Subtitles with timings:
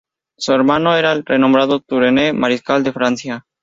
[0.39, 3.45] Su hermano era el renombrado Turenne, Mariscal de Francia.